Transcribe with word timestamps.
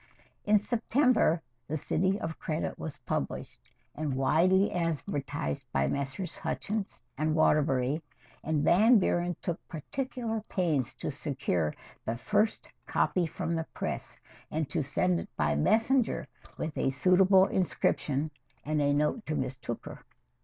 III 0.47 0.53
In 0.53 0.57
September 0.57 1.43
"The 1.67 1.77
City 1.77 2.19
of 2.19 2.39
Credit" 2.39 2.79
was 2.79 2.97
published, 3.05 3.59
and 3.93 4.15
widely 4.15 4.73
advertised 4.73 5.67
by 5.71 5.85
Messrs. 5.85 6.39
Hutchins 6.39 7.03
& 7.11 7.19
Waterbury, 7.19 8.01
and 8.43 8.63
Van 8.63 8.97
Buren 8.97 9.35
took 9.43 9.59
particular 9.67 10.41
pains 10.49 10.95
to 10.95 11.11
secure 11.11 11.71
the 12.03 12.17
first 12.17 12.67
copy 12.87 13.27
from 13.27 13.53
the 13.53 13.67
press 13.75 14.19
and 14.49 14.67
to 14.69 14.81
send 14.81 15.19
it 15.19 15.29
by 15.37 15.55
messenger 15.55 16.27
with 16.57 16.75
a 16.79 16.89
suitable 16.89 17.45
inscription 17.45 18.31
and 18.65 18.81
a 18.81 18.95
note 18.95 19.23
to 19.27 19.35
Miss 19.35 19.53
Tooker. 19.55 20.03